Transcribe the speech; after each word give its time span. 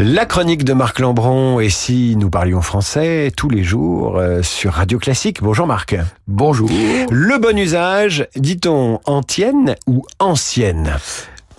La 0.00 0.26
chronique 0.26 0.64
de 0.64 0.72
Marc 0.72 0.98
Lambron, 0.98 1.60
et 1.60 1.70
si 1.70 2.16
nous 2.16 2.28
parlions 2.28 2.60
français 2.62 3.32
tous 3.36 3.48
les 3.48 3.62
jours 3.62 4.18
euh, 4.18 4.42
sur 4.42 4.72
Radio 4.72 4.98
Classique. 4.98 5.40
Bonjour 5.40 5.68
Marc. 5.68 5.96
Bonjour. 6.26 6.68
Le 7.10 7.38
bon 7.38 7.56
usage, 7.56 8.26
dit-on 8.34 8.98
antienne 9.04 9.76
ou 9.86 10.04
ancienne? 10.18 10.96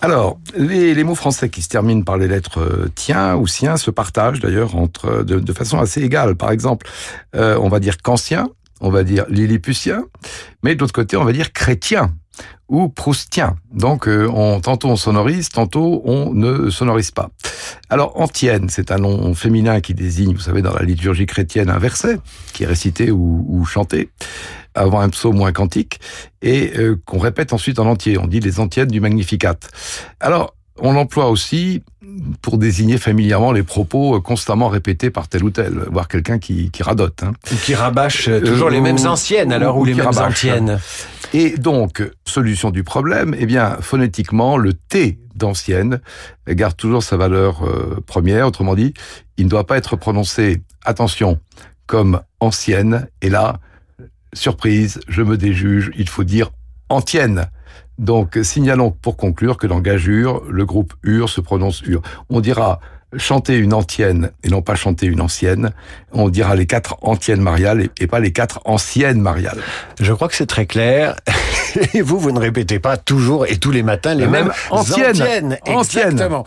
Alors, 0.02 0.38
les, 0.54 0.94
les, 0.94 1.04
mots 1.04 1.14
français 1.14 1.48
qui 1.48 1.62
se 1.62 1.68
terminent 1.68 2.02
par 2.02 2.18
les 2.18 2.28
lettres 2.28 2.60
euh, 2.60 2.92
tien 2.94 3.36
ou 3.36 3.46
sien 3.46 3.78
se 3.78 3.90
partagent 3.90 4.40
d'ailleurs 4.40 4.76
entre 4.76 5.22
de, 5.22 5.40
de, 5.40 5.52
façon 5.54 5.78
assez 5.78 6.02
égale. 6.02 6.36
Par 6.36 6.50
exemple, 6.50 6.86
euh, 7.34 7.58
on 7.60 7.70
va 7.70 7.80
dire 7.80 7.96
qu'ancien, 7.96 8.50
on 8.82 8.90
va 8.90 9.02
dire 9.02 9.24
lilliputien, 9.30 10.04
mais 10.62 10.74
de 10.74 10.80
l'autre 10.80 10.92
côté, 10.92 11.16
on 11.16 11.24
va 11.24 11.32
dire 11.32 11.54
chrétien 11.54 12.12
ou 12.68 12.88
proustien. 12.88 13.56
Donc, 13.72 14.08
euh, 14.08 14.28
on, 14.32 14.60
tantôt 14.60 14.88
on 14.88 14.96
sonorise, 14.96 15.48
tantôt 15.48 16.02
on 16.04 16.34
ne 16.34 16.70
sonorise 16.70 17.10
pas. 17.10 17.30
Alors, 17.88 18.20
antienne, 18.20 18.68
c'est 18.68 18.90
un 18.90 18.98
nom 18.98 19.34
féminin 19.34 19.80
qui 19.80 19.94
désigne, 19.94 20.34
vous 20.34 20.40
savez, 20.40 20.60
dans 20.60 20.74
la 20.74 20.82
liturgie 20.82 21.26
chrétienne, 21.26 21.70
un 21.70 21.78
verset 21.78 22.18
qui 22.52 22.64
est 22.64 22.66
récité 22.66 23.10
ou, 23.10 23.44
ou 23.48 23.64
chanté 23.64 24.10
avant 24.74 25.00
un 25.00 25.08
psaume 25.08 25.40
ou 25.40 25.46
un 25.46 25.52
cantique, 25.52 26.00
et 26.42 26.72
euh, 26.76 27.00
qu'on 27.06 27.18
répète 27.18 27.52
ensuite 27.52 27.78
en 27.78 27.86
entier. 27.86 28.18
On 28.18 28.26
dit 28.26 28.40
les 28.40 28.60
antiennes 28.60 28.88
du 28.88 29.00
Magnificat. 29.00 29.56
Alors, 30.20 30.54
on 30.78 30.92
l'emploie 30.92 31.30
aussi 31.30 31.82
pour 32.42 32.58
désigner 32.58 32.98
familièrement 32.98 33.52
les 33.52 33.62
propos 33.62 34.20
constamment 34.20 34.68
répétés 34.68 35.10
par 35.10 35.28
tel 35.28 35.44
ou 35.44 35.50
tel, 35.50 35.72
voire 35.90 36.08
quelqu'un 36.08 36.38
qui, 36.38 36.70
qui 36.70 36.82
radote. 36.82 37.22
Hein. 37.22 37.32
Ou 37.52 37.56
qui 37.56 37.74
rabâche 37.74 38.28
toujours 38.44 38.68
euh, 38.68 38.70
les 38.70 38.80
mêmes 38.80 39.06
anciennes, 39.06 39.52
alors, 39.52 39.78
ou, 39.78 39.82
ou 39.82 39.84
les 39.84 39.94
mêmes 39.94 40.06
rabâche. 40.06 40.32
anciennes. 40.32 40.78
Et 41.32 41.56
donc, 41.56 42.02
solution 42.24 42.70
du 42.70 42.84
problème, 42.84 43.34
eh 43.38 43.46
bien, 43.46 43.78
phonétiquement, 43.80 44.56
le 44.56 44.74
T 44.74 45.18
d'ancienne 45.36 46.00
garde 46.48 46.76
toujours 46.76 47.02
sa 47.02 47.16
valeur 47.16 47.64
euh, 47.64 48.02
première. 48.06 48.46
Autrement 48.46 48.74
dit, 48.74 48.94
il 49.36 49.44
ne 49.44 49.50
doit 49.50 49.66
pas 49.66 49.76
être 49.76 49.96
prononcé, 49.96 50.62
attention, 50.84 51.38
comme 51.86 52.20
ancienne. 52.40 53.08
Et 53.22 53.30
là, 53.30 53.60
surprise, 54.32 55.00
je 55.08 55.22
me 55.22 55.36
déjuge, 55.36 55.90
il 55.96 56.08
faut 56.08 56.24
dire 56.24 56.50
antienne. 56.88 57.48
Donc, 57.98 58.38
signalons 58.42 58.90
pour 58.90 59.16
conclure 59.16 59.56
que 59.56 59.66
dans 59.66 59.80
Gageure, 59.80 60.42
le 60.48 60.66
groupe 60.66 60.94
UR 61.02 61.28
se 61.28 61.40
prononce 61.40 61.80
UR. 61.82 62.02
On 62.28 62.40
dira 62.40 62.80
chanter 63.16 63.56
une 63.56 63.72
antienne 63.72 64.32
et 64.42 64.48
non 64.48 64.62
pas 64.62 64.74
chanter 64.74 65.06
une 65.06 65.20
ancienne. 65.20 65.70
On 66.12 66.28
dira 66.28 66.54
les 66.54 66.66
quatre 66.66 66.96
antiennes 67.02 67.40
mariales 67.40 67.88
et 67.98 68.06
pas 68.06 68.20
les 68.20 68.32
quatre 68.32 68.60
anciennes 68.64 69.20
mariales. 69.20 69.58
Je 70.00 70.12
crois 70.12 70.28
que 70.28 70.34
c'est 70.34 70.46
très 70.46 70.66
clair. 70.66 71.16
Et 71.94 72.00
vous, 72.00 72.18
vous 72.18 72.32
ne 72.32 72.38
répétez 72.38 72.78
pas 72.78 72.96
toujours 72.96 73.46
et 73.46 73.56
tous 73.56 73.70
les 73.70 73.82
matins 73.82 74.14
les 74.14 74.26
mêmes 74.26 74.52
anciennes. 74.70 75.10
anciennes. 75.10 75.58
Exactement. 75.66 76.44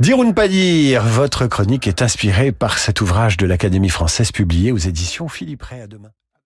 Dire 0.00 0.18
ou 0.18 0.24
ne 0.24 0.32
pas 0.32 0.46
dire, 0.46 1.02
votre 1.02 1.46
chronique 1.46 1.88
est 1.88 2.02
inspirée 2.02 2.52
par 2.52 2.78
cet 2.78 3.00
ouvrage 3.00 3.36
de 3.36 3.46
l'Académie 3.46 3.88
française 3.88 4.30
publié 4.30 4.70
aux 4.70 4.78
éditions 4.78 5.28
Philippe 5.28 5.62
Ray. 5.62 5.80
À 5.80 5.86
demain. 5.86 6.10